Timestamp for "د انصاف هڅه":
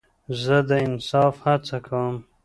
0.69-1.77